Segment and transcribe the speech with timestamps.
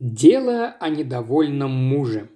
[0.00, 2.28] Дело о недовольном муже.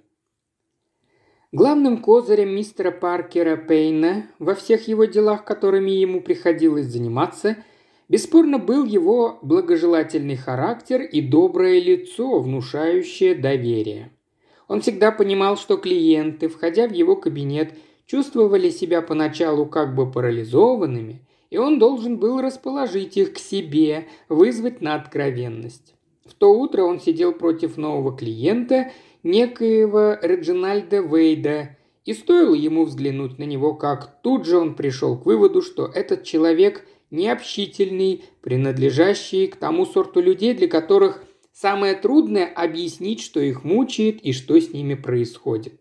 [1.53, 7.55] Главным козырем мистера Паркера Пейна во всех его делах, которыми ему приходилось заниматься,
[8.09, 14.11] бесспорно был его благожелательный характер и доброе лицо, внушающее доверие.
[14.67, 17.73] Он всегда понимал, что клиенты, входя в его кабинет,
[18.05, 24.81] чувствовали себя поначалу как бы парализованными, и он должен был расположить их к себе, вызвать
[24.81, 25.92] на откровенность.
[26.25, 28.91] В то утро он сидел против нового клиента,
[29.23, 35.25] некоего Реджинальда Вейда, и стоило ему взглянуть на него, как тут же он пришел к
[35.25, 41.23] выводу, что этот человек необщительный, принадлежащий к тому сорту людей, для которых
[41.53, 45.79] самое трудное объяснить, что их мучает и что с ними происходит.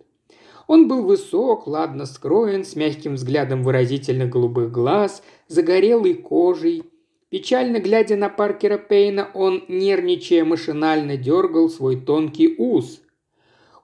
[0.68, 6.84] Он был высок, ладно скроен, с мягким взглядом выразительных голубых глаз, загорелой кожей,
[7.32, 13.00] Печально глядя на Паркера Пейна, он, нервничая, машинально дергал свой тонкий ус.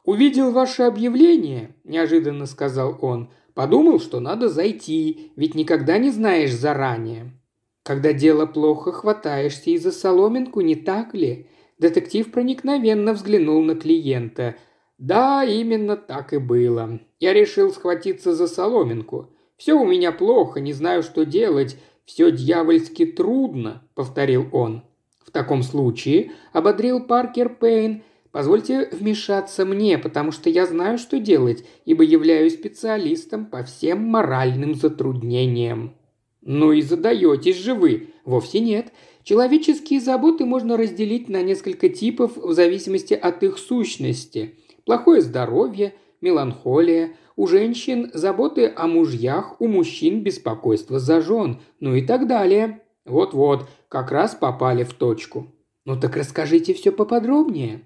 [0.04, 3.30] «Увидел ваше объявление»,– неожиданно сказал он.
[3.54, 7.40] «Подумал, что надо зайти, ведь никогда не знаешь заранее».
[7.84, 11.46] «Когда дело плохо, хватаешься и за соломинку, не так ли?»
[11.78, 14.56] Детектив проникновенно взглянул на клиента.
[14.98, 17.00] «Да, именно так и было.
[17.18, 19.30] Я решил схватиться за соломинку.
[19.56, 21.78] Все у меня плохо, не знаю, что делать.
[22.08, 24.82] «Все дьявольски трудно»,— повторил он.
[25.22, 31.66] «В таком случае»,— ободрил Паркер Пейн,— «позвольте вмешаться мне, потому что я знаю, что делать,
[31.84, 35.92] ибо являюсь специалистом по всем моральным затруднениям».
[36.40, 38.90] «Ну и задаетесь же вы!» «Вовсе нет.
[39.22, 44.54] Человеческие заботы можно разделить на несколько типов в зависимости от их сущности.
[44.86, 52.02] Плохое здоровье, меланхолия, у женщин заботы о мужьях, у мужчин беспокойство за жен, ну и
[52.02, 52.82] так далее.
[53.04, 55.46] Вот-вот, как раз попали в точку.
[55.84, 57.82] Ну так расскажите все поподробнее.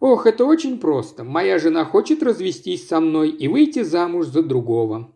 [0.00, 1.24] Ох, это очень просто.
[1.24, 5.12] Моя жена хочет развестись со мной и выйти замуж за другого.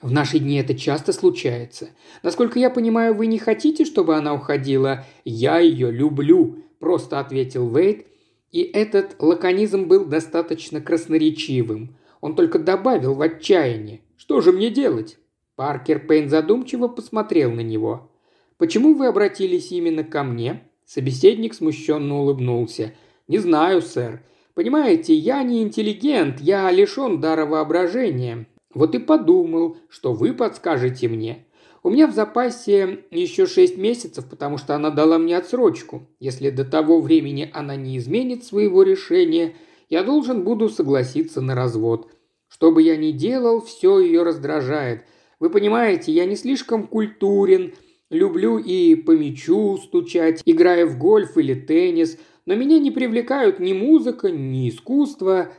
[0.00, 1.88] В наши дни это часто случается.
[2.22, 5.04] Насколько я понимаю, вы не хотите, чтобы она уходила?
[5.24, 8.06] Я ее люблю, просто ответил Вейт,
[8.50, 11.96] и этот лаконизм был достаточно красноречивым.
[12.20, 14.02] Он только добавил в отчаянии.
[14.16, 15.18] «Что же мне делать?»
[15.56, 18.10] Паркер Пейн задумчиво посмотрел на него.
[18.56, 22.94] «Почему вы обратились именно ко мне?» Собеседник смущенно улыбнулся.
[23.26, 24.22] «Не знаю, сэр.
[24.54, 28.46] Понимаете, я не интеллигент, я лишен дара воображения.
[28.74, 31.46] Вот и подумал, что вы подскажете мне.
[31.82, 36.08] У меня в запасе еще шесть месяцев, потому что она дала мне отсрочку.
[36.18, 39.54] Если до того времени она не изменит своего решения,
[39.88, 42.10] я должен буду согласиться на развод.
[42.48, 45.04] Что бы я ни делал, все ее раздражает.
[45.38, 47.74] Вы понимаете, я не слишком культурен,
[48.10, 53.72] люблю и по мячу стучать, играя в гольф или теннис, но меня не привлекают ни
[53.72, 55.52] музыка, ни искусство.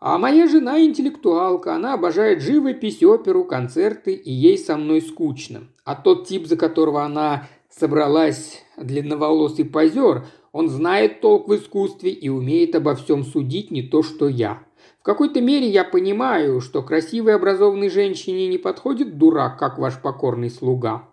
[0.00, 5.64] А моя жена интеллектуалка, она обожает живопись, оперу, концерты, и ей со мной скучно.
[5.84, 12.28] А тот тип, за которого она собралась, длинноволосый позер, он знает толк в искусстве и
[12.28, 14.62] умеет обо всем судить не то, что я.
[15.00, 20.50] В какой-то мере я понимаю, что красивой образованной женщине не подходит дурак, как ваш покорный
[20.50, 21.08] слуга».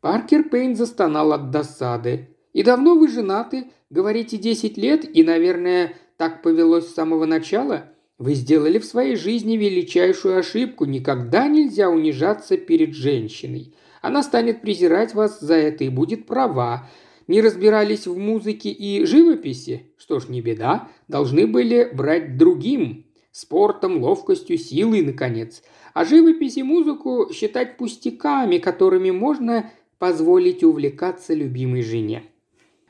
[0.00, 2.36] Паркер Пейн застонал от досады.
[2.52, 3.70] «И давно вы женаты?
[3.90, 7.91] Говорите, десять лет, и, наверное, так повелось с самого начала?
[8.22, 10.84] Вы сделали в своей жизни величайшую ошибку.
[10.84, 13.74] Никогда нельзя унижаться перед женщиной.
[14.00, 16.88] Она станет презирать вас за это и будет права.
[17.26, 19.90] Не разбирались в музыке и живописи?
[19.96, 23.06] Что ж, не беда, должны были брать другим.
[23.32, 25.64] Спортом, ловкостью, силой, наконец.
[25.92, 32.22] А живопись и музыку считать пустяками, которыми можно позволить увлекаться любимой жене.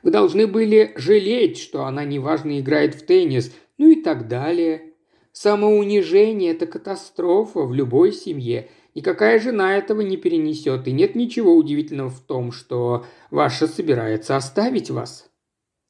[0.03, 4.92] Вы должны были жалеть, что она неважно играет в теннис, ну и так далее.
[5.33, 12.09] Самоунижение– это катастрофа в любой семье– Никакая жена этого не перенесет, и нет ничего удивительного
[12.09, 15.29] в том, что ваша собирается оставить вас».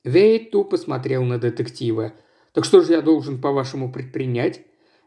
[0.04, 2.14] Вейт тупо смотрел на детектива.
[2.54, 4.62] «Так что же я должен, по-вашему, предпринять?»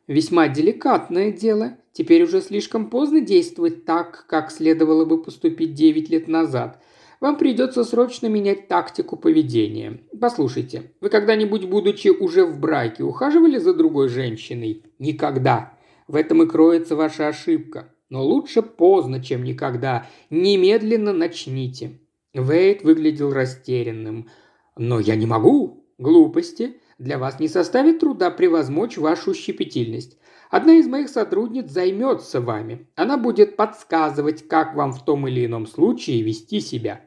[0.07, 1.79] «Весьма деликатное дело.
[1.93, 6.81] Теперь уже слишком поздно действовать так, как следовало бы поступить девять лет назад.
[7.21, 10.01] Вам придется срочно менять тактику поведения.
[10.21, 14.85] Послушайте, вы когда-нибудь, будучи уже в браке, ухаживали за другой женщиной?
[14.99, 15.73] Никогда.
[16.09, 17.93] В этом и кроется ваша ошибка.
[18.09, 20.07] Но лучше поздно, чем никогда.
[20.31, 22.01] Немедленно начните».
[22.33, 24.29] Вейт выглядел растерянным.
[24.77, 25.85] «Но я не могу.
[25.99, 26.77] Глупости.
[26.99, 30.19] Для вас не составит труда превозмочь вашу щепетильность.
[30.51, 32.87] Одна из моих сотрудниц займется вами.
[32.95, 37.01] Она будет подсказывать, как вам в том или ином случае вести себя.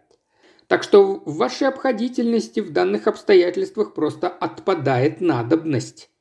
[0.69, 6.12] Так что в вашей обходительности в данных обстоятельствах просто отпадает надобность».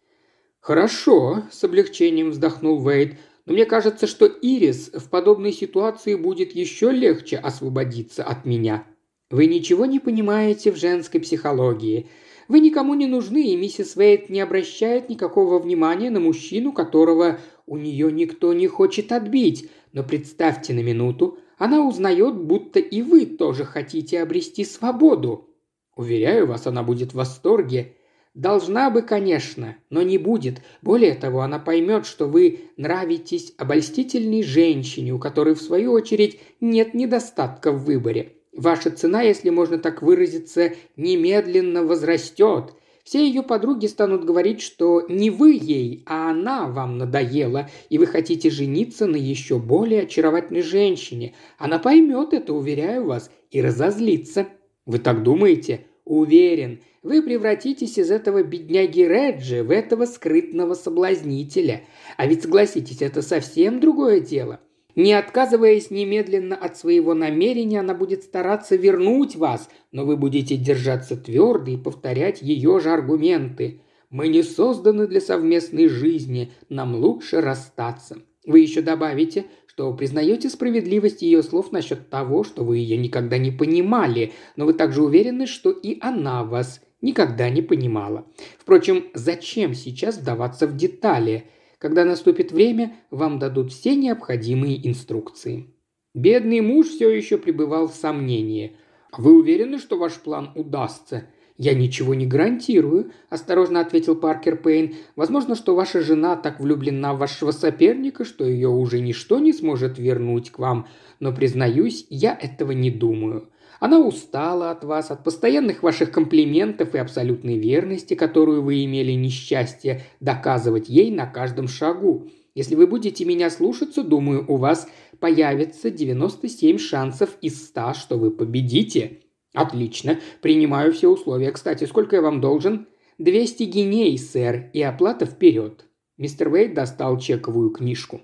[0.58, 6.90] «Хорошо»,– с облегчением вздохнул Вейд, «но мне кажется, что Ирис в подобной ситуации будет еще
[6.90, 8.86] легче освободиться от меня.
[9.30, 12.08] Вы ничего не понимаете в женской психологии.
[12.48, 17.76] Вы никому не нужны, и миссис Вейд не обращает никакого внимания на мужчину, которого у
[17.76, 19.70] нее никто не хочет отбить.
[19.92, 25.48] Но представьте на минуту, она узнает, будто и вы тоже хотите обрести свободу.
[25.96, 27.94] Уверяю вас, она будет в восторге.
[28.34, 30.62] Должна бы, конечно, но не будет.
[30.80, 36.94] Более того, она поймет, что вы нравитесь обольстительной женщине, у которой, в свою очередь, нет
[36.94, 38.34] недостатка в выборе.
[38.52, 42.74] Ваша цена, если можно так выразиться, немедленно возрастет.
[43.08, 48.04] Все ее подруги станут говорить, что не вы ей, а она вам надоела, и вы
[48.04, 51.34] хотите жениться на еще более очаровательной женщине.
[51.56, 54.48] Она поймет это, уверяю вас, и разозлится.
[54.84, 55.86] Вы так думаете?
[56.04, 61.84] Уверен, вы превратитесь из этого бедняги Реджи в этого скрытного соблазнителя.
[62.18, 64.60] А ведь согласитесь, это совсем другое дело.
[64.98, 71.16] Не отказываясь немедленно от своего намерения, она будет стараться вернуть вас, но вы будете держаться
[71.16, 73.82] твердо и повторять ее же аргументы.
[74.10, 78.16] «Мы не созданы для совместной жизни, нам лучше расстаться».
[78.44, 83.52] Вы еще добавите, что признаете справедливость ее слов насчет того, что вы ее никогда не
[83.52, 88.26] понимали, но вы также уверены, что и она вас никогда не понимала.
[88.58, 91.44] Впрочем, зачем сейчас вдаваться в детали–
[91.78, 95.74] когда наступит время, вам дадут все необходимые инструкции».
[96.14, 98.76] Бедный муж все еще пребывал в сомнении.
[99.16, 101.28] «Вы уверены, что ваш план удастся?»
[101.58, 104.94] «Я ничего не гарантирую»,– осторожно ответил Паркер Пейн.
[105.16, 109.98] «Возможно, что ваша жена так влюблена в вашего соперника, что ее уже ничто не сможет
[109.98, 110.86] вернуть к вам.
[111.18, 113.48] Но, признаюсь, я этого не думаю.
[113.80, 120.02] Она устала от вас, от постоянных ваших комплиментов и абсолютной верности, которую вы имели несчастье
[120.20, 122.28] доказывать ей на каждом шагу.
[122.54, 124.88] Если вы будете меня слушаться, думаю, у вас
[125.20, 129.20] появится 97 шансов из 100, что вы победите.
[129.54, 130.18] Отлично.
[130.42, 131.52] Принимаю все условия.
[131.52, 132.88] Кстати, сколько я вам должен?
[133.18, 135.84] 200 гиней, сэр, и оплата вперед.
[136.16, 138.22] Мистер Вейд достал чековую книжку.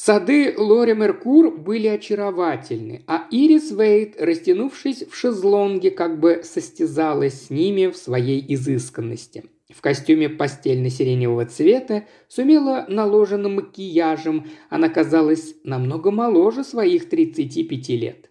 [0.00, 7.50] Сады Лори Меркур были очаровательны, а Ирис Вейт, растянувшись в шезлонге, как бы состязалась с
[7.50, 9.46] ними в своей изысканности.
[9.68, 18.30] В костюме постельно-сиреневого цвета, с умело наложенным макияжем, она казалась намного моложе своих 35 лет.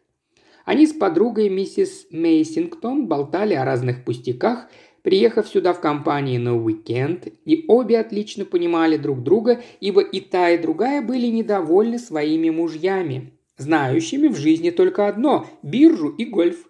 [0.63, 4.69] Они с подругой миссис Мейсингтон болтали о разных пустяках–
[5.07, 10.49] приехав сюда в компании на уикенд, и обе отлично понимали друг друга, ибо и та,
[10.49, 16.67] и другая были недовольны своими мужьями, знающими в жизни только одно– биржу и гольф.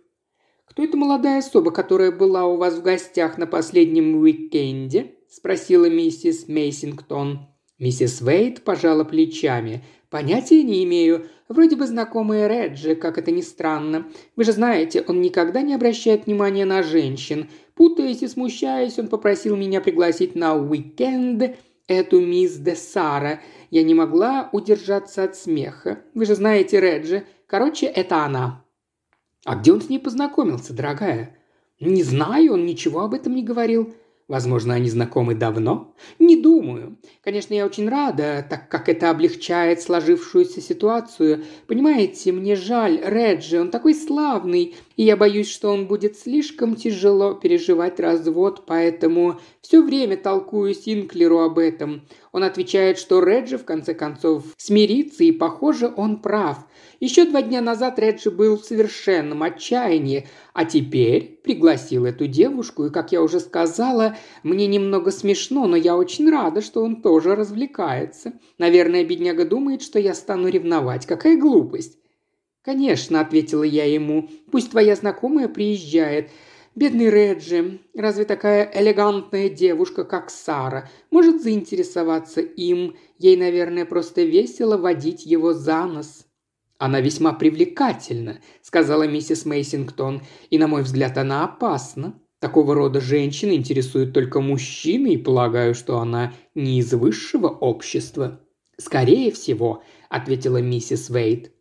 [0.67, 6.47] «Кто эта молодая особа, которая была у вас в гостях на последнем уикенде?»– спросила миссис
[6.47, 7.39] Мейсингтон.
[7.79, 9.83] Миссис Вейт пожала плечами.
[10.11, 11.25] «Понятия не имею.
[11.49, 14.05] Вроде бы знакомые Реджи, как это ни странно.
[14.35, 17.49] Вы же знаете, он никогда не обращает внимания на женщин.
[17.77, 21.55] Путаясь и смущаясь, он попросил меня пригласить на уикенд
[21.87, 23.39] эту мисс де Сара.
[23.69, 26.01] Я не могла удержаться от смеха.
[26.15, 27.25] Вы же знаете Реджи.
[27.45, 28.65] Короче, это она.
[29.45, 31.37] А где он с ней познакомился, дорогая?
[31.79, 33.93] Не знаю, он ничего об этом не говорил.
[34.27, 35.95] Возможно, они знакомы давно?
[36.19, 36.97] Не думаю.
[37.23, 41.45] Конечно, я очень рада, так как это облегчает сложившуюся ситуацию.
[41.65, 47.35] Понимаете, мне жаль Реджи, он такой славный, и я боюсь, что он будет слишком тяжело
[47.35, 52.01] переживать развод, поэтому все время толкую Синклеру об этом.
[52.31, 56.57] Он отвечает, что Реджи в конце концов смирится, и, похоже, он прав.
[56.99, 62.89] Еще два дня назад Реджи был в совершенном отчаянии, а теперь пригласил эту девушку, и,
[62.89, 68.33] как я уже сказала, мне немного смешно, но я очень рада, что он тоже развлекается.
[68.57, 71.05] Наверное, бедняга думает, что я стану ревновать.
[71.05, 71.97] Какая глупость!»
[72.67, 76.31] «Конечно»,— ответила я ему,— «пусть твоя знакомая приезжает.
[76.77, 82.95] Бедный Реджи, разве такая элегантная девушка, как Сара, может заинтересоваться им?
[83.17, 86.27] Ей, наверное, просто весело водить его за нос.
[86.77, 92.21] «Она весьма привлекательна»,— сказала миссис Мейсингтон, «и, на мой взгляд, она опасна.
[92.37, 98.39] Такого рода женщины интересуют только мужчины, и полагаю, что она не из высшего общества».
[98.77, 101.51] «Скорее всего»,— ответила миссис Вейт.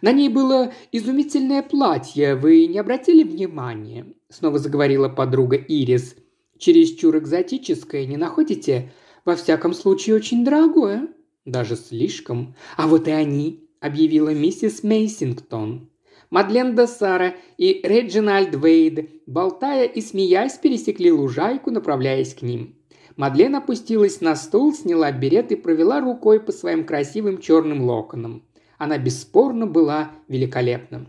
[0.00, 6.16] «На ней было изумительное платье, вы не обратили внимания?» Снова заговорила подруга Ирис.
[6.58, 8.92] «Чересчур экзотическое, не находите?
[9.24, 11.08] Во всяком случае, очень дорогое.
[11.44, 12.54] Даже слишком.
[12.76, 15.90] А вот и они»,– объявила миссис Мейсингтон.
[16.30, 22.76] Мадлен де Сара и Реджинальд Вейд, болтая и смеясь, пересекли лужайку, направляясь к ним.
[23.16, 28.44] Мадлен опустилась на стул, сняла берет и провела рукой по своим красивым черным локонам.
[28.78, 31.06] Она бесспорно была великолепна.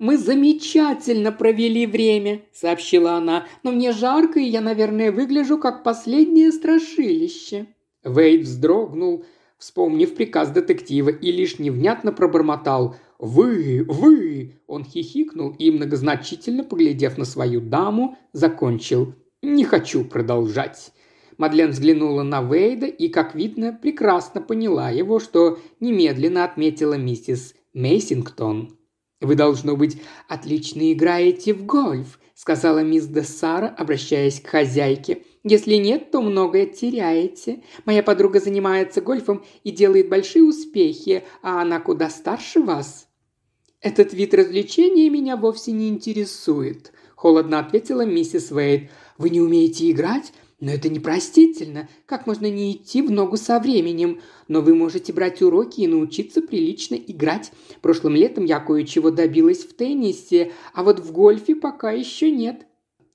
[0.00, 6.52] «Мы замечательно провели время»,– сообщила она,– «но мне жарко, и я, наверное, выгляжу как последнее
[6.52, 7.66] страшилище».
[8.02, 9.26] Вейд вздрогнул,
[9.58, 13.84] вспомнив приказ детектива, и лишь невнятно пробормотал «Вы!
[13.86, 20.92] Вы!» Он хихикнул и, многозначительно поглядев на свою даму, закончил «Не хочу продолжать».
[21.36, 28.79] Мадлен взглянула на Вейда и, как видно, прекрасно поняла его, что немедленно отметила миссис Мейсингтон.
[29.20, 29.98] «Вы, должно быть,
[30.28, 35.24] отлично играете в гольф»,– сказала мисс де Сара, обращаясь к хозяйке.
[35.44, 37.62] «Если нет, то многое теряете.
[37.84, 43.08] Моя подруга занимается гольфом и делает большие успехи, а она куда старше вас».
[43.82, 48.90] «Этот вид развлечения меня вовсе не интересует»,– холодно ответила миссис Вейд.
[49.18, 50.32] «Вы не умеете играть?
[50.60, 51.88] Но это непростительно.
[52.04, 54.20] Как можно не идти в ногу со временем?
[54.46, 57.50] Но вы можете брать уроки и научиться прилично играть.
[57.80, 62.66] Прошлым летом я кое-чего добилась в теннисе, а вот в гольфе пока еще нет.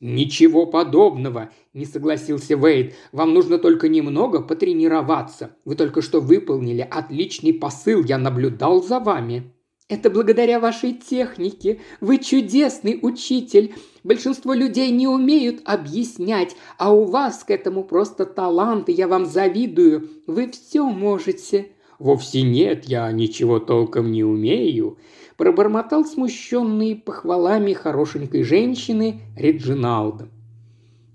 [0.02, 2.94] «Ничего подобного»,– не согласился Вейд.
[3.12, 5.56] «Вам нужно только немного потренироваться.
[5.64, 9.55] Вы только что выполнили отличный посыл, я наблюдал за вами».
[9.88, 11.80] Это благодаря вашей технике.
[12.02, 13.76] Вы чудесный учитель.
[14.04, 19.26] Большинство людей не умеют объяснять, а у вас к этому просто талант, и я вам
[19.26, 20.10] завидую.
[20.26, 21.70] Вы все можете».
[21.98, 24.98] «Вовсе нет, я ничего толком не умею»,–
[25.38, 30.28] пробормотал смущенный похвалами хорошенькой женщины Реджиналда.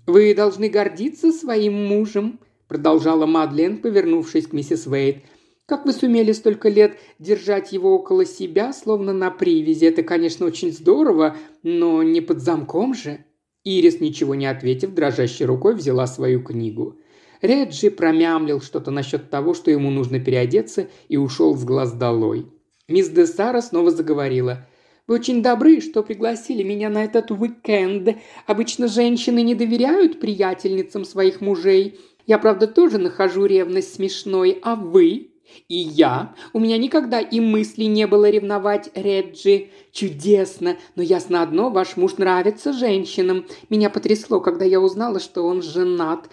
[0.07, 5.23] «Вы должны гордиться своим мужем»,– продолжала Мадлен, повернувшись к миссис Вейт.
[5.65, 9.85] Как вы сумели столько лет держать его около себя, словно на привязи?
[9.85, 13.25] Это, конечно, очень здорово, но не под замком же».
[13.63, 16.97] Ирис, ничего не ответив, дрожащей рукой взяла свою книгу.
[17.41, 22.47] Реджи промямлил что-то насчет того, что ему нужно переодеться, и ушел с глаз долой.
[22.87, 24.67] Мисс де Сара снова заговорила.
[25.07, 28.17] «Вы очень добры, что пригласили меня на этот уикенд.
[28.45, 31.99] Обычно женщины не доверяют приятельницам своих мужей.
[32.27, 35.30] Я, правда, тоже нахожу ревность смешной, а вы?»
[35.67, 36.35] И я?
[36.53, 39.69] У меня никогда и мысли не было ревновать Реджи.
[39.91, 43.45] Чудесно, но ясно одно, ваш муж нравится женщинам.
[43.69, 46.29] Меня потрясло, когда я узнала, что он женат.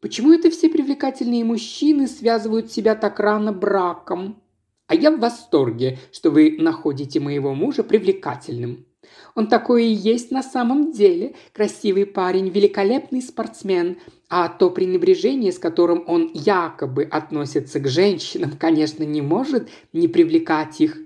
[0.00, 4.42] Почему это все привлекательные мужчины связывают себя так рано браком?
[4.86, 8.86] А я в восторге, что вы находите моего мужа привлекательным.
[9.34, 11.34] Он такой и есть на самом деле.
[11.52, 13.98] Красивый парень, великолепный спортсмен.
[14.28, 20.80] А то пренебрежение, с которым он якобы относится к женщинам, конечно, не может не привлекать
[20.80, 20.98] их.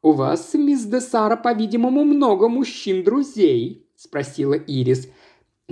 [0.00, 5.08] «У вас, мисс де Сара, по-видимому, много мужчин-друзей?»– спросила Ирис.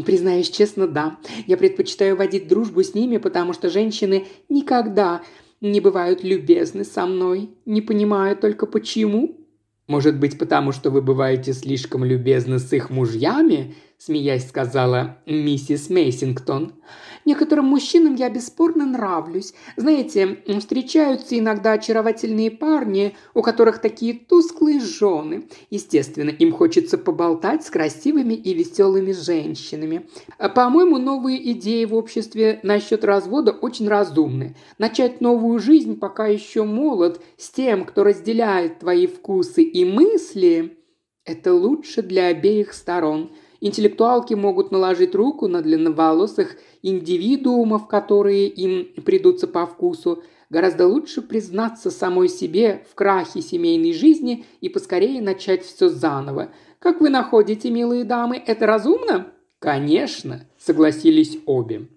[0.04, 1.18] «Признаюсь честно, да.
[1.46, 5.22] Я предпочитаю водить дружбу с ними, потому что женщины никогда
[5.60, 7.50] не бывают любезны со мной.
[7.66, 9.40] Не понимаю только почему».
[9.86, 16.74] «Может быть, потому что вы бываете слишком любезны с их мужьями?»– смеясь сказала миссис Мейсингтон.
[17.24, 19.54] «Некоторым мужчинам я бесспорно нравлюсь.
[19.76, 25.48] Знаете, встречаются иногда очаровательные парни, у которых такие тусклые жены.
[25.70, 30.08] Естественно, им хочется поболтать с красивыми и веселыми женщинами.
[30.54, 34.54] По-моему, новые идеи в обществе насчет развода очень разумны.
[34.78, 40.78] Начать новую жизнь, пока еще молод, с тем, кто разделяет твои вкусы и мысли–
[41.24, 49.46] это лучше для обеих сторон– Интеллектуалки могут наложить руку на длинноволосых индивидуумов, которые им придутся
[49.46, 50.22] по вкусу.
[50.50, 56.52] Гораздо лучше признаться самой себе в крахе семейной жизни и поскорее начать все заново.
[56.78, 59.32] Как вы находите, милые дамы, это разумно?
[59.58, 61.88] Конечно, согласились обе.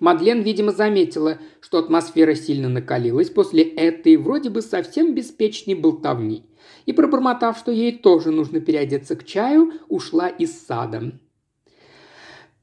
[0.00, 6.49] Мадлен, видимо, заметила, что атмосфера сильно накалилась после этой вроде бы совсем беспечной болтовни
[6.90, 11.12] и, пробормотав, что ей тоже нужно переодеться к чаю, ушла из сада.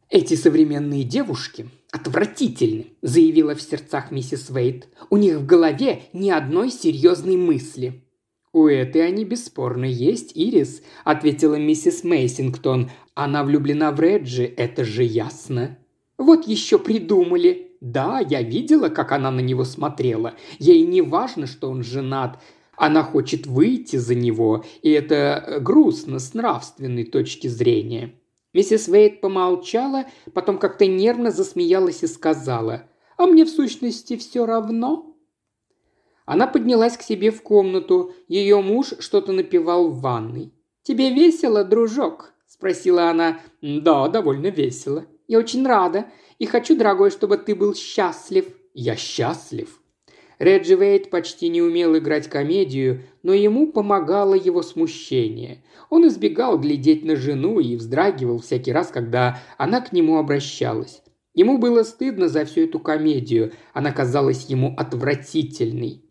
[0.10, 4.90] «Эти современные девушки отвратительны»,– заявила в сердцах миссис Вейт.
[5.10, 8.04] «У них в голове ни одной серьезной мысли».
[8.52, 12.90] «У этой они бесспорно есть, Ирис»,– ответила миссис Мейсингтон.
[13.14, 15.78] «Она влюблена в Реджи, это же ясно».
[16.18, 20.34] «Вот еще придумали», да, я видела, как она на него смотрела.
[20.58, 22.40] Ей не важно, что он женат.
[22.78, 28.14] Она хочет выйти за него, и это э, грустно с нравственной точки зрения.
[28.54, 32.84] Миссис Вейт помолчала, потом как-то нервно засмеялась и сказала,
[33.18, 35.16] «А мне в сущности все равно».
[36.26, 38.14] Она поднялась к себе в комнату.
[38.28, 40.54] Ее муж что-то напевал в ванной.
[40.84, 43.40] «Тебе весело, дружок?»– спросила она.
[43.62, 45.06] «Да, довольно весело.
[45.28, 46.06] Я очень рада.
[46.38, 48.46] И хочу, дорогой, чтобы ты был счастлив».
[48.74, 49.82] «Я счастлив».
[50.40, 55.64] Реджи Вейт почти не умел играть комедию, но ему помогало его смущение.
[55.90, 61.02] Он избегал глядеть на жену и вздрагивал всякий раз, когда она к нему обращалась.
[61.34, 66.04] Ему было стыдно за всю эту комедию, она казалась ему отвратительной.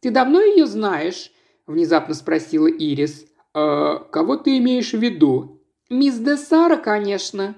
[0.00, 1.30] «Ты давно ее знаешь?»–
[1.66, 3.26] внезапно спросила Ирис.
[3.54, 7.54] «Э, «Кого ты имеешь в виду?» «Мисс де Сара, конечно».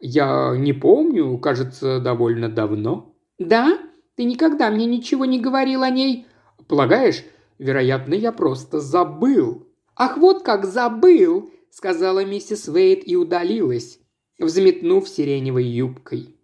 [0.00, 3.14] «Я не помню, кажется, довольно давно».
[3.38, 3.78] «Да?
[4.16, 6.26] Ты никогда мне ничего не говорил о ней?»
[6.68, 7.24] «Полагаешь,
[7.58, 9.66] вероятно, я просто забыл».
[9.96, 14.00] «Ах, вот как забыл!»– сказала миссис Вейт и удалилась,
[14.38, 16.36] взметнув сиреневой юбкой.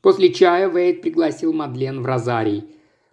[0.00, 2.64] После чая Вейт пригласил Мадлен в розарий.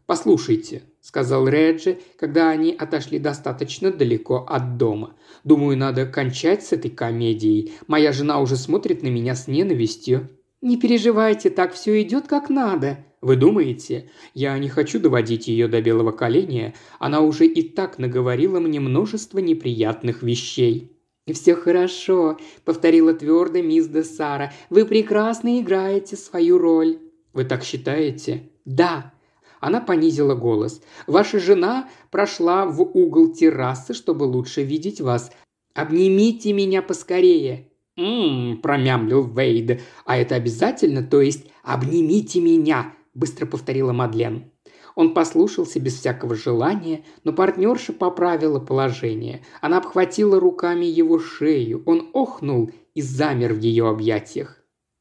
[0.06, 5.16] «Послушайте,– сказал Реджи, когда они отошли достаточно далеко от дома.
[5.46, 7.74] «Думаю, надо кончать с этой комедией.
[7.88, 10.30] Моя жена уже смотрит на меня с ненавистью».
[10.62, 14.10] «Не переживайте, так все идет как надо», вы думаете?
[14.34, 16.74] Я не хочу доводить ее до белого коленя.
[17.00, 20.96] Она уже и так наговорила мне множество неприятных вещей.
[21.28, 24.52] «Все хорошо»,— повторила твердо мисс де Сара.
[24.70, 27.00] «Вы прекрасно играете свою роль».
[27.34, 29.14] «Вы так считаете?» «Да»,
[29.60, 30.82] она понизила голос.
[31.06, 35.32] «Ваша жена прошла в угол террасы, чтобы лучше видеть вас.
[35.76, 37.69] Обнимите меня поскорее».
[38.00, 39.82] «Ммм»,– промямлил Вейд.
[40.06, 41.04] «А это обязательно?
[41.04, 44.52] То есть обнимите меня?»– быстро повторила Мадлен.
[44.96, 49.44] Он послушался без всякого желания, но партнерша поправила положение.
[49.62, 51.84] Она обхватила руками его шею.
[51.86, 54.58] Он охнул и замер в ее объятиях.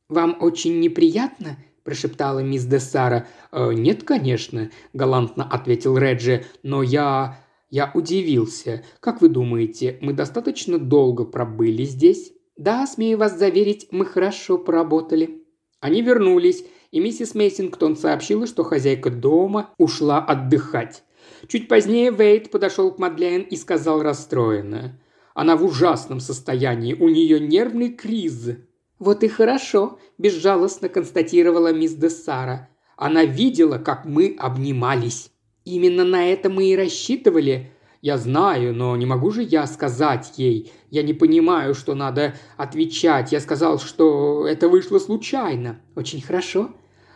[0.09, 3.27] «Вам очень неприятно?» прошептала мисс де Сара.
[3.51, 7.39] «Э, «Нет, конечно»,– галантно ответил Реджи,– «но я...
[7.71, 8.85] я удивился.
[9.01, 15.45] Как вы думаете, мы достаточно долго пробыли здесь?» «Да, смею вас заверить, мы хорошо поработали».
[15.81, 21.05] Они вернулись, и миссис Мейсингтон сообщила, что хозяйка дома ушла отдыхать.
[21.47, 25.01] Чуть позднее Вейт подошел к Мадлен и сказал расстроенно.
[25.35, 28.57] «Она в ужасном состоянии, у нее нервный криз».
[28.99, 32.69] «Вот и хорошо»,– безжалостно констатировала мисс де Сара.
[32.97, 35.31] «Она видела, как мы обнимались.
[35.65, 37.71] Именно на это мы и рассчитывали.
[38.01, 40.71] Я знаю, но не могу же я сказать ей.
[40.91, 43.33] Я не понимаю, что надо отвечать.
[43.33, 45.81] Я сказал, что это вышло случайно.
[45.97, 46.71] Очень хорошо.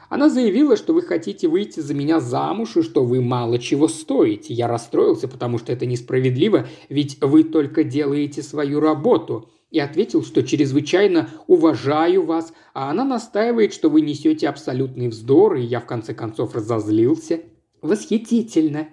[0.09, 4.53] Она заявила, что вы хотите выйти за меня замуж и что вы мало чего стоите.
[4.53, 10.43] Я расстроился, потому что это несправедливо, ведь вы только делаете свою работу и ответил, что
[10.43, 16.13] чрезвычайно уважаю вас, а она настаивает, что вы несете абсолютный вздор, и я в конце
[16.13, 17.41] концов разозлился.
[17.81, 18.89] Восхитительно.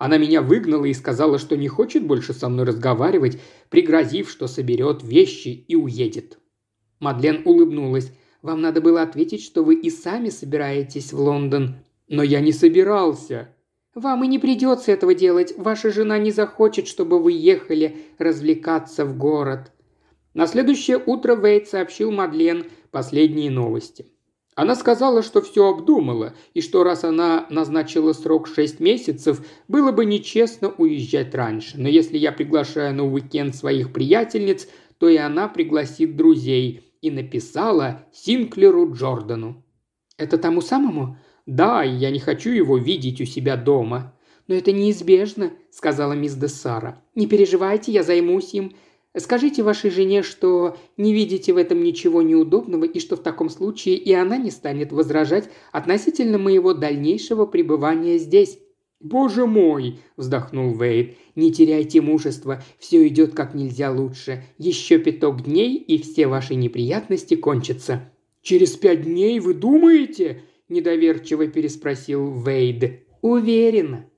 [0.00, 5.02] Она меня выгнала и сказала, что не хочет больше со мной разговаривать, пригрозив, что соберет
[5.02, 6.38] вещи и уедет.
[7.00, 8.10] Мадлен улыбнулась.
[8.40, 11.76] «Вам надо было ответить, что вы и сами собираетесь в Лондон».
[12.08, 13.54] «Но я не собирался»,
[13.94, 15.52] «Вам и не придется этого делать.
[15.58, 19.70] Ваша жена не захочет, чтобы вы ехали развлекаться в город.
[20.32, 24.06] На следующее утро Вейт сообщил Мадлен последние новости.
[24.60, 30.04] Она сказала, что все обдумала, и что раз она назначила срок шесть месяцев, было бы
[30.04, 31.78] нечестно уезжать раньше.
[31.78, 34.68] Но если я приглашаю на уикенд своих приятельниц,
[34.98, 36.92] то и она пригласит друзей.
[37.00, 39.64] И написала Синклеру Джордану.
[40.18, 44.14] «Это тому самому?» «Да, и я не хочу его видеть у себя дома».
[44.46, 47.02] «Но это неизбежно»,— сказала мисс де Сара.
[47.14, 48.74] «Не переживайте, я займусь им.
[49.16, 53.96] Скажите вашей жене, что не видите в этом ничего неудобного и что в таком случае
[53.96, 58.58] и она не станет возражать относительно моего дальнейшего пребывания здесь».
[59.00, 61.16] «Боже мой!»– вздохнул Вейд.
[61.34, 64.44] «Не теряйте мужества, все идет как нельзя лучше.
[64.58, 68.12] Еще пяток дней, и все ваши неприятности кончатся».
[68.42, 73.00] «Через пять дней вы думаете?»– недоверчиво переспросил Вейд.
[73.22, 74.09] «Уверена»,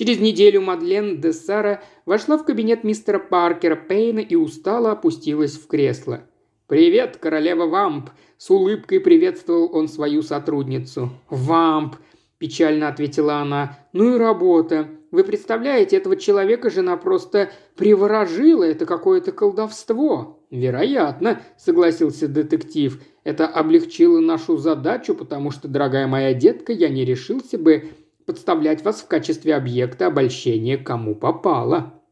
[0.00, 5.66] Через неделю Мадлен де Сара вошла в кабинет мистера Паркера Пейна и устало опустилась в
[5.66, 6.22] кресло.
[6.68, 8.08] «Привет, королева Вамп!»–
[8.38, 11.10] с улыбкой приветствовал он свою сотрудницу.
[11.28, 11.96] «Вамп!»–
[12.38, 13.78] печально ответила она.
[13.92, 14.88] «Ну и работа.
[15.10, 20.40] Вы представляете, этого человека жена просто приворожила, это какое-то колдовство».
[20.50, 23.02] «Вероятно»,– согласился детектив.
[23.22, 27.90] «Это облегчило нашу задачу, потому что, дорогая моя детка, я не решился бы
[28.26, 32.02] подставлять вас в качестве объекта обольщения кому попало».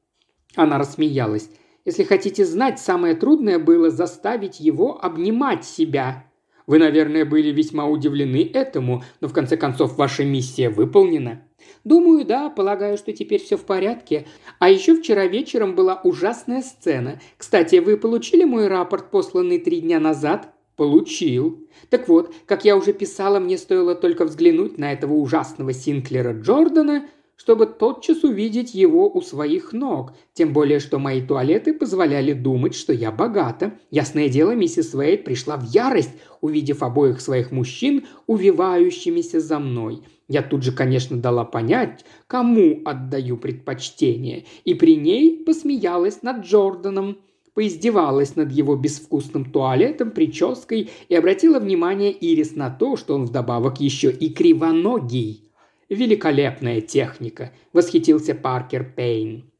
[0.54, 1.50] Она рассмеялась.
[1.84, 6.24] «Если хотите знать, самое трудное было заставить его обнимать себя.
[6.66, 11.42] Вы, наверное, были весьма удивлены этому, но в конце концов ваша миссия выполнена.
[11.84, 14.26] «Думаю, да, полагаю, что теперь все в порядке.
[14.58, 17.20] А еще вчера вечером была ужасная сцена.
[17.36, 21.68] Кстати, вы получили мой рапорт, посланный три дня назад?» «Получил.
[21.90, 27.08] Так вот, как я уже писала, мне стоило только взглянуть на этого ужасного Синклера Джордана,
[27.36, 32.92] чтобы тотчас увидеть его у своих ног, тем более, что мои туалеты позволяли думать, что
[32.92, 33.74] я богата.
[33.90, 40.02] Ясное дело, миссис Уэйд пришла в ярость, увидев обоих своих мужчин, увивающимися за мной.
[40.28, 47.18] Я тут же, конечно, дала понять, кому отдаю предпочтение, и при ней посмеялась над Джорданом,
[47.58, 53.80] поиздевалась над его безвкусным туалетом, прической и обратила внимание Ирис на то, что он вдобавок
[53.80, 55.50] еще и кривоногий.
[55.88, 59.50] «Великолепная техника!»– восхитился Паркер Пейн.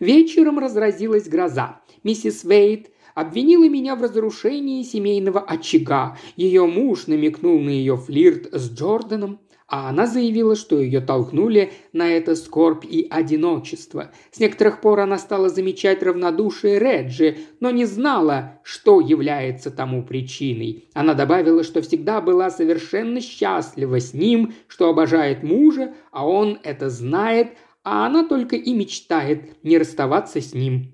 [0.00, 1.80] Вечером разразилась гроза.
[2.04, 6.18] Миссис Вейт обвинила меня в разрушении семейного очага.
[6.36, 12.08] Ее муж намекнул на ее флирт с Джорданом а она заявила, что ее толкнули на
[12.08, 14.12] это скорбь и одиночество.
[14.30, 20.88] С некоторых пор она стала замечать равнодушие Реджи, но не знала, что является тому причиной.
[20.94, 26.88] Она добавила, что всегда была совершенно счастлива с ним, что обожает мужа, а он это
[26.88, 27.48] знает,
[27.82, 30.92] а она только и мечтает не расставаться с ним.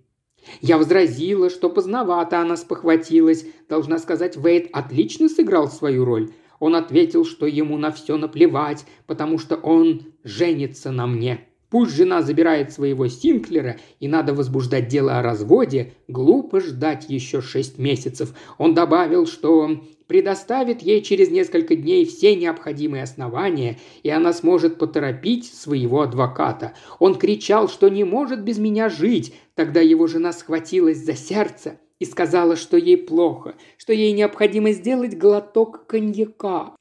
[0.60, 3.46] Я возразила, что поздновато она спохватилась.
[3.68, 6.32] Должна сказать, Вейд отлично сыграл свою роль.
[6.62, 11.40] Он ответил, что ему на все наплевать, потому что он женится на мне.
[11.70, 17.78] Пусть жена забирает своего Синклера, и надо возбуждать дело о разводе, глупо ждать еще шесть
[17.78, 18.32] месяцев.
[18.58, 25.46] Он добавил, что предоставит ей через несколько дней все необходимые основания, и она сможет поторопить
[25.46, 26.74] своего адвоката.
[27.00, 29.34] Он кричал, что не может без меня жить.
[29.56, 35.16] Тогда его жена схватилась за сердце и сказала, что ей плохо, что ей необходимо сделать
[35.16, 36.74] глоток коньяка.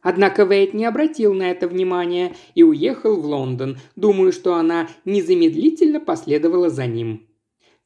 [0.00, 6.00] Однако Вейт не обратил на это внимания и уехал в Лондон, думаю, что она незамедлительно
[6.00, 7.28] последовала за ним.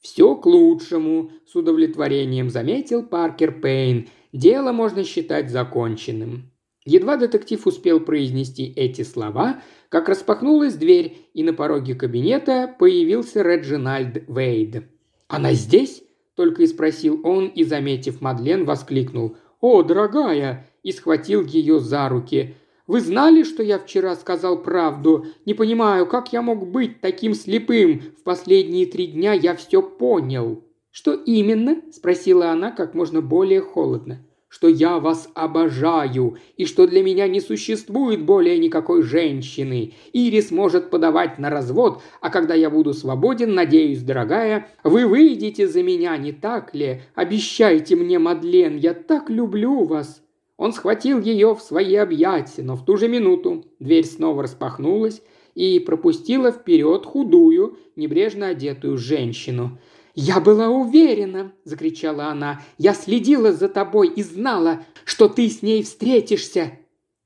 [0.00, 4.08] «Все к лучшему»,– с удовлетворением заметил Паркер Пейн.
[4.32, 6.52] «Дело можно считать законченным».
[6.84, 14.22] Едва детектив успел произнести эти слова, как распахнулась дверь, и на пороге кабинета появился Реджинальд
[14.28, 14.84] Вейд.
[15.26, 16.05] «Она здесь?»
[16.36, 22.54] Только и спросил он и, заметив Мадлен, воскликнул «О, дорогая!» и схватил ее за руки.
[22.86, 25.26] «Вы знали, что я вчера сказал правду?
[25.46, 28.02] Не понимаю, как я мог быть таким слепым?
[28.20, 30.62] В последние три дня я все понял».
[30.90, 37.02] «Что именно?»– спросила она как можно более холодно что я вас обожаю и что для
[37.02, 39.94] меня не существует более никакой женщины.
[40.12, 45.82] Ирис может подавать на развод, а когда я буду свободен, надеюсь, дорогая, вы выйдете за
[45.82, 47.02] меня, не так ли?
[47.14, 50.22] Обещайте мне, Мадлен, я так люблю вас».
[50.56, 55.20] Он схватил ее в свои объятия, но в ту же минуту дверь снова распахнулась
[55.54, 59.78] и пропустила вперед худую, небрежно одетую женщину–
[60.18, 62.62] «Я была уверена!»– закричала она.
[62.78, 66.78] «Я следила за тобой и знала, что ты с ней встретишься!»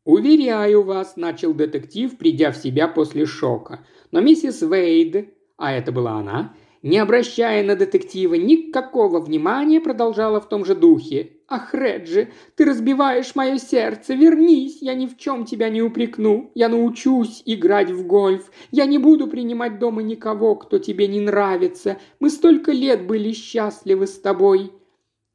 [0.05, 3.87] «Уверяю вас»,– начал детектив, придя в себя после шока.
[4.11, 10.49] Но миссис Вейд, а это была она, не обращая на детектива никакого внимания, продолжала в
[10.49, 11.33] том же духе.
[11.49, 14.15] «Ах, Реджи, ты разбиваешь мое сердце!
[14.15, 16.53] Вернись, я ни в чем тебя не упрекну.
[16.55, 18.51] Я научусь играть в гольф.
[18.71, 21.99] Я не буду принимать дома никого, кто тебе не нравится.
[22.21, 24.73] Мы столько лет были счастливы с тобой».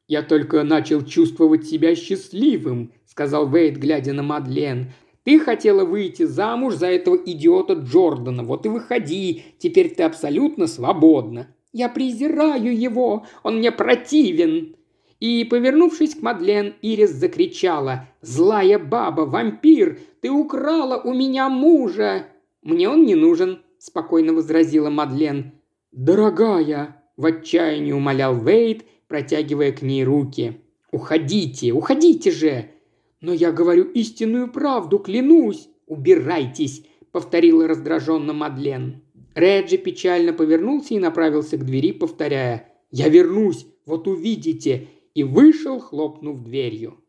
[0.07, 4.91] «Я только начал чувствовать себя счастливым»,— сказал Вейд, глядя на Мадлен.
[5.25, 8.43] «Ты хотела выйти замуж за этого идиота Джордана.
[8.43, 9.43] Вот и выходи.
[9.57, 11.47] Теперь ты абсолютно свободна».
[11.73, 13.25] «Я презираю его.
[13.43, 14.75] Он мне противен»,
[15.19, 22.27] и, повернувшись к Мадлен, Ирис закричала «Злая баба, вампир, ты украла у меня мужа!»
[22.61, 25.53] «Мне он не нужен»,– спокойно возразила Мадлен.
[25.91, 30.61] «Дорогая!»– в отчаянии умолял Вейд, протягивая к ней руки.
[30.91, 32.71] «Уходите, уходите же!»
[33.25, 39.01] «Но я говорю истинную правду, клянусь!» «Убирайтесь!»– повторила раздраженно Мадлен.
[39.33, 46.43] Реджи печально повернулся и направился к двери, повторяя «Я вернусь, вот увидите, и вышел, хлопнув
[46.43, 46.99] дверью.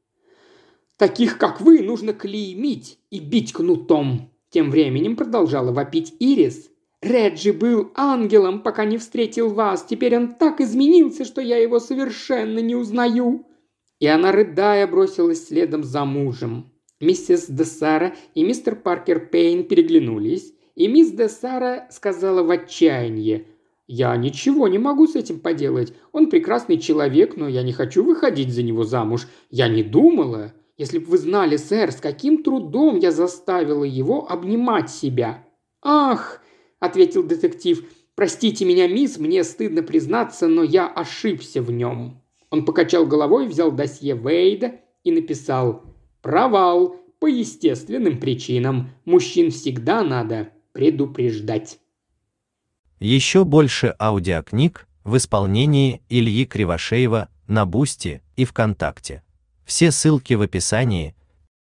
[0.97, 6.71] «Таких, как вы, нужно клеймить и бить кнутом!» Тем временем продолжала вопить Ирис.
[7.03, 9.85] «Реджи был ангелом, пока не встретил вас.
[9.85, 13.45] Теперь он так изменился, что я его совершенно не узнаю!»
[14.01, 16.73] И она, рыдая, бросилась следом за мужем.
[17.01, 23.47] Миссис Десара и мистер Паркер Пейн переглянулись, и мисс Десара сказала в отчаянии–
[23.89, 25.93] я ничего не могу с этим поделать.
[26.11, 29.29] Он прекрасный человек, но я не хочу выходить за него замуж.
[29.51, 30.55] Я не думала.
[30.77, 35.45] Если бы вы знали, сэр, с каким трудом я заставила его обнимать себя.
[35.83, 36.43] «Ах!»–
[36.81, 37.85] ответил детектив.
[38.17, 42.21] «Простите меня, мисс, мне стыдно признаться, но я ошибся в нем».
[42.57, 45.83] Он покачал головой, взял досье Вейда и написал
[46.23, 48.93] «Провал по естественным причинам.
[49.05, 51.79] Мужчин всегда надо предупреждать».
[52.99, 59.23] Еще больше аудиокниг в исполнении Ильи Кривошеева на Бусти и ВКонтакте.
[59.67, 61.15] Все ссылки в описании